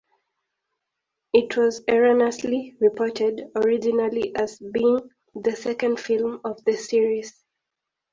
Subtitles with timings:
[1.31, 4.99] It was erroneously reported originally as being
[5.35, 7.31] the second film of the series.